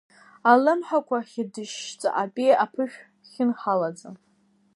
Алымҳақәа 0.51 1.17
хьыдышьшь, 1.29 1.89
ҵаҟатәи 1.99 2.59
аԥышә 2.63 2.97
хьынҳалаӡа. 3.31 4.09